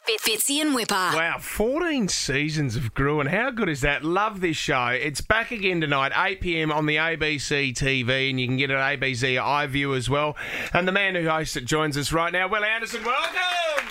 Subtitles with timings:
[0.00, 0.94] Fitzy and Whipper.
[0.94, 3.26] Wow, 14 seasons of Gruen.
[3.26, 4.02] How good is that?
[4.04, 4.86] Love this show.
[4.86, 6.72] It's back again tonight, 8 p.m.
[6.72, 10.36] on the ABC TV, and you can get it at ABC iView as well.
[10.72, 12.48] And the man who hosts it joins us right now.
[12.48, 13.38] Wil Anderson, welcome!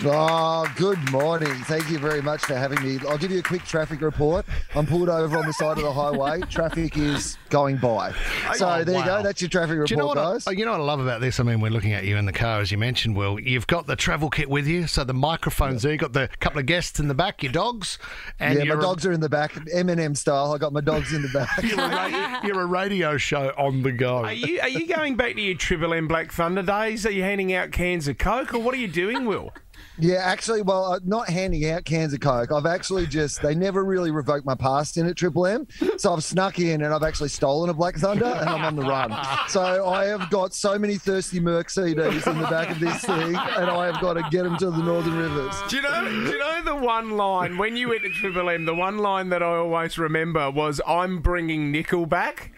[0.04, 1.54] Oh, good morning.
[1.66, 3.00] Thank you very much for having me.
[3.08, 4.46] I'll give you a quick traffic report.
[4.74, 6.40] I'm pulled over on the side of the highway.
[6.50, 8.12] Traffic is going by.
[8.56, 9.22] So Oh, there you go.
[9.22, 10.16] That's your traffic report, Do you know what?
[10.16, 10.48] guys.
[10.48, 11.40] I, you know what I love about this?
[11.40, 13.16] I mean, we're looking at you in the car, as you mentioned.
[13.16, 15.91] Wil you've got the travel kit with you, so the microphones there.
[15.92, 18.00] You've got the couple of guests in the back, your dogs,
[18.40, 20.54] and yeah, you're my a- dogs are in the back, Eminem style.
[20.54, 21.50] I got my dogs in the back.
[21.64, 24.18] You're a, ra- you're a radio show on the go.
[24.18, 27.06] Are you, are you going back to your Triple M Black Thunder days?
[27.06, 29.54] Are you handing out cans of Coke, or what are you doing, Wil?
[30.02, 32.52] Yeah, actually, well, uh, not handing out cans of Coke.
[32.52, 35.68] I've actually just, they never really revoked my pass in at Triple M.
[35.98, 38.82] So I've snuck in and I've actually stolen a Black Thunder and I'm on the
[38.82, 39.16] run.
[39.48, 43.36] So I have got so many Thirsty Merc CDs in the back of this thing
[43.36, 45.56] and I have got to get them to the Northern Rivers.
[45.70, 46.04] Do you know?
[46.10, 48.66] Do you know the one line when you went to Triple M?
[48.66, 52.52] The one line that I always remember was, "I'm bringing nickel back."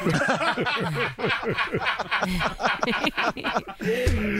[0.00, 0.12] You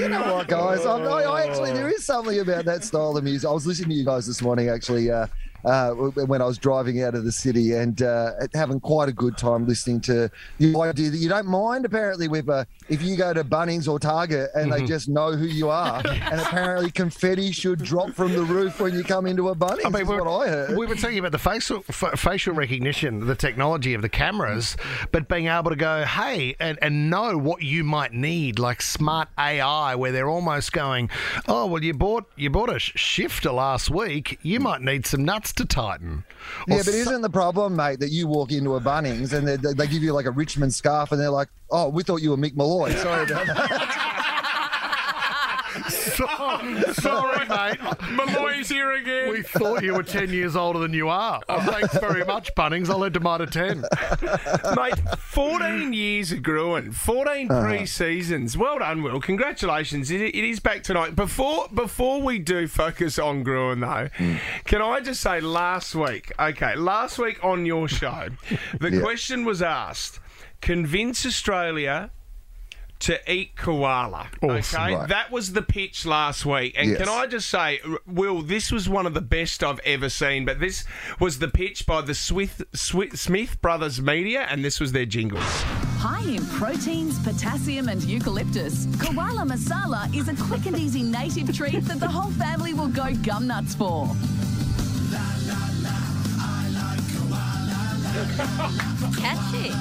[0.08, 0.86] know what, guys?
[0.86, 3.48] I, I, I actually, there is something about that style of music.
[3.48, 5.26] I was listening to you guys this morning, actually, uh,
[5.64, 9.36] uh, when I was driving out of the city and uh, having quite a good
[9.36, 13.32] time listening to the idea that you don't mind, apparently, with uh, if you go
[13.34, 14.80] to Bunnings or Target and Mm-hmm.
[14.82, 16.02] they just know who you are.
[16.06, 19.84] and apparently, confetti should drop from the roof when you come into a Bunnings.
[19.86, 20.76] I mean, is we're- what I heard.
[20.78, 24.76] we were talking about the facial f- facial recognition, the technology of the cameras,
[25.12, 29.28] but being able to go, hey, and, and know what you might need, like smart
[29.38, 31.10] AI, where they're almost going,
[31.48, 35.24] oh, well, you bought you bought a sh- shifter last week, you might need some
[35.24, 36.24] nuts to tighten.
[36.66, 39.72] Yeah, but isn't the problem, mate, that you walk into a Bunnings and they, they
[39.72, 42.36] they give you like a Richmond scarf and they're like, oh, we thought you were
[42.36, 42.94] Mick Molloy.
[42.94, 43.94] Sorry about that.
[46.08, 47.78] Sorry, mate.
[48.10, 49.30] Molloy's here again.
[49.30, 51.40] We thought you were 10 years older than you are.
[51.48, 52.88] Oh, thanks very much, Bunnings.
[52.90, 53.84] I'll enter mine at 10.
[54.76, 57.62] Mate, 14 years of Gruen, 14 Uh-huh.
[57.62, 58.56] pre-seasons.
[58.56, 59.20] Well done, Wil.
[59.20, 60.10] Congratulations.
[60.10, 61.14] It, it is back tonight.
[61.16, 64.36] Before before we do focus on Gruen, though, Hmm.
[64.64, 68.28] can I just say last week, okay, last week on your show,
[68.80, 69.00] the Yeah.
[69.00, 70.20] question was asked,
[70.60, 72.10] convince Australia
[73.00, 74.28] to eat koala.
[74.42, 74.82] Awesome.
[74.82, 75.08] okay, Right.
[75.08, 76.74] that was the pitch last week.
[76.76, 76.98] And Yes.
[76.98, 80.44] can I just say, Wil, this was one of the best I've ever seen.
[80.44, 80.84] But this
[81.20, 85.38] was the pitch by the Smith, Swi- Smith Brothers Media, and this was their jingle.
[85.40, 91.80] High in proteins, potassium, and eucalyptus, koala masala is a quick and easy native treat
[91.84, 94.08] that the whole family will go gum nuts for.
[99.18, 99.70] Catchy.
[99.70, 99.74] I,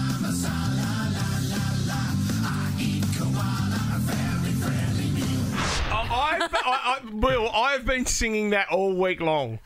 [0.48, 0.77] I've,
[6.84, 9.60] I, I, Wil, I've been singing that all week long.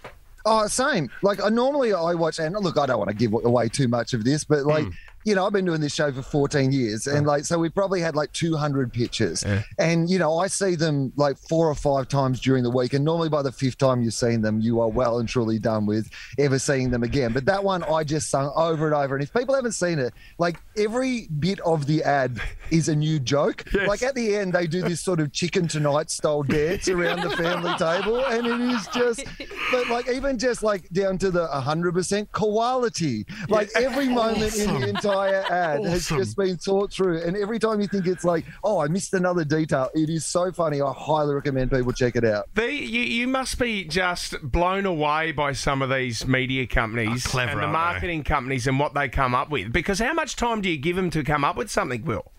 [0.45, 1.09] Oh, same.
[1.21, 4.13] Like I normally I watch, and look, I don't want to give away too much
[4.13, 4.91] of this, but like hmm.
[5.23, 8.01] You know, I've been doing this show for 14 years, and like so we've probably
[8.01, 9.43] had like 200 pictures,
[9.77, 13.05] and you know, I see them like four or five times during the week, and
[13.05, 16.09] normally by the fifth time you've seen them, you are well and truly done with
[16.39, 17.33] ever seeing them again.
[17.33, 20.13] But that one I just sung over and over, and if people haven't seen it,
[20.37, 23.63] like every bit of the ad is a new joke.
[23.87, 27.35] Like at the end, they do this sort of chicken tonight style dance around the
[27.37, 29.23] family table, and it is just,
[29.71, 33.25] but like even just like down to the 100% quality.
[33.49, 37.81] Like every moment in the entire ad has just been thought through, and every time
[37.81, 40.81] you think it's like, oh, I missed another detail, it is so funny.
[40.81, 42.45] I highly recommend people check it out.
[42.53, 47.29] The, you, you must be just blown away by some of these media companies Oh,
[47.29, 47.77] clever, and the aren't they?
[47.93, 49.71] marketing companies and what they come up with.
[49.71, 52.30] Because how much time do you give them to come up with something, Wil?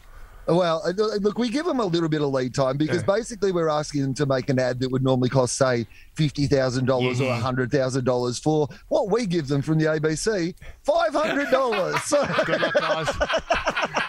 [0.47, 3.69] Well, uh, look, we give them a little bit of lead time because basically we're
[3.69, 7.33] asking them to make an ad that would normally cost, say, fifty thousand dollars or
[7.35, 11.97] hundred thousand dollars for what we give them from the ABC, five hundred dollars.
[12.45, 13.09] Good luck, guys.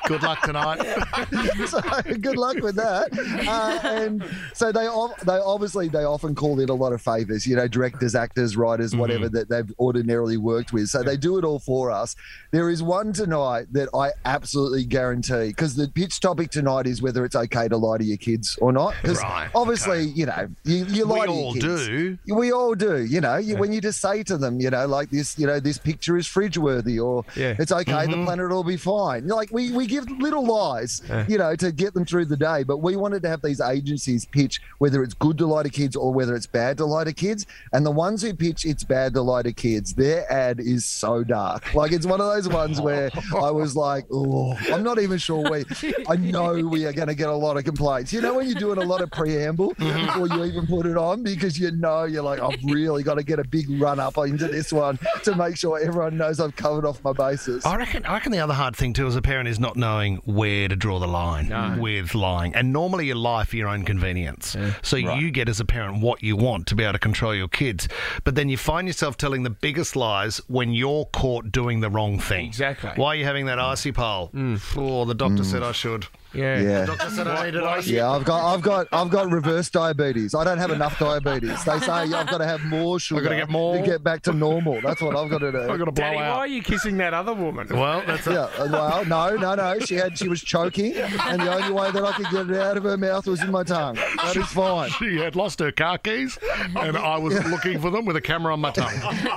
[0.08, 0.80] Good luck tonight.
[1.68, 1.80] so
[2.20, 3.08] good luck with that.
[3.48, 4.84] Uh, and so they
[5.26, 8.96] they obviously they often call in a lot of favors, you know, directors, actors, writers,
[8.96, 10.88] whatever that they've ordinarily worked with.
[10.90, 12.16] So they do it all for us.
[12.52, 17.24] There is one tonight that I absolutely guarantee because the pitch topic tonight is whether
[17.26, 18.96] it's okay to lie to your kids or not.
[19.02, 21.88] Because Right, obviously, you know, you, you We lie to all your kids.
[21.88, 22.18] do.
[22.36, 23.38] We all do, you know.
[23.38, 26.18] You, When you just say to them, you know, like this, you know, this picture
[26.18, 27.56] is fridge worthy, or Yeah.
[27.58, 28.12] it's okay, Mm-hmm.
[28.20, 29.28] the planet will be fine.
[29.28, 31.26] Like we, we give little lies, eh.
[31.28, 32.64] you know, to get them through the day.
[32.64, 35.96] But we wanted to have these agencies pitch whether it's good to lie to kids
[35.96, 37.46] or whether it's bad to lie to kids.
[37.72, 41.24] And the ones who pitch it's bad to lie to kids, their ad is so
[41.24, 41.74] dark.
[41.74, 45.50] Like it's one of those ones where I was like, oh, I'm not even sure
[45.50, 45.66] we.
[46.08, 48.12] I know we are going to get a lot of complaints.
[48.12, 50.06] You know when you're doing a lot of preamble mm-hmm.
[50.06, 53.24] before you even put it on because you know you're like, I've really got to
[53.24, 56.86] get a big run up into this one to make sure everyone knows I've covered
[56.86, 57.66] off my bases.
[57.66, 58.06] I reckon.
[58.06, 60.78] I reckon the other hard thing too as a parent is not knowing where to
[60.78, 62.56] draw the line with lying.
[62.56, 66.24] And normally you lie for your own convenience, so you get as a parent what
[66.24, 67.90] you want to be able to control your kids.
[68.24, 72.18] But then you find yourself telling the biggest lies when you're caught doing the wrong
[72.18, 72.48] thing.
[72.48, 72.92] Exactly.
[72.96, 74.30] Why are you having that icy pole?
[74.34, 74.62] Mm.
[74.78, 75.46] Oh, the doctor mm.
[75.46, 76.08] said I should.
[76.34, 76.60] Yeah.
[76.60, 76.86] Yeah.
[76.86, 77.94] Doctor said I needed icy.
[77.94, 80.34] Yeah, I've got, I've got, I've got reverse diabetes.
[80.36, 81.64] I don't have enough diabetes.
[81.64, 83.22] They say I've got to have more sugar.
[83.22, 83.78] gotta get more.
[83.78, 84.82] to get back to normal.
[84.82, 85.62] That's what I've got to do.
[85.62, 87.68] I've got to blow Daddy, why are you kissing that other woman?
[87.70, 89.80] Well, that's a, Yeah, uh, well, no, no, no.
[89.80, 92.78] She had, she was choking, and the only way that I could get it out
[92.78, 93.96] of her mouth was in my tongue.
[93.96, 94.90] That is fine.
[94.92, 96.38] she had lost her car keys,
[96.76, 98.94] and I was looking for them with a camera on my tongue.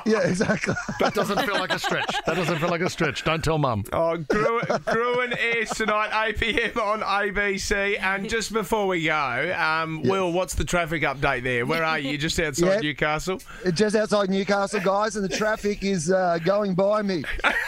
[0.06, 0.74] Yeah, exactly.
[1.00, 2.14] That doesn't feel like a stretch.
[2.26, 3.24] That doesn't feel like a stretch.
[3.24, 3.84] Don't tell mum.
[3.92, 6.70] Oh, Gruen, Gruen airs tonight, 8 p.m.
[6.86, 7.98] on ABC.
[8.00, 11.66] And just before we go, um, Wil, what's the traffic update there?
[11.66, 12.16] Where are you?
[12.16, 12.80] Just outside Yeah.
[12.80, 13.40] Newcastle?
[13.74, 17.24] Just outside Newcastle, guys, and the traffic is uh, going by me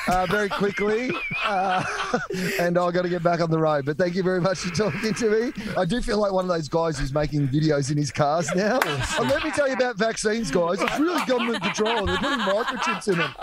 [0.07, 1.11] uh, very quickly,
[1.45, 1.85] uh,
[2.61, 3.85] and I've got to get back on the road.
[3.85, 5.53] But thank you very much for talking to me.
[5.77, 8.79] I do feel like one of those guys who's making videos in his cars now.
[9.19, 10.81] And let me tell you about vaccines, guys.
[10.81, 12.07] It's really government control.
[12.07, 13.35] They're putting microchips in them.